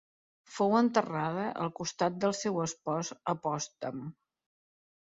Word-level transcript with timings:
Fou 0.53 0.71
enterrada 0.77 1.43
al 1.65 1.71
costat 1.81 2.17
del 2.25 2.35
seu 2.41 2.59
espòs 2.67 3.17
a 3.35 3.39
Potsdam. 3.47 4.07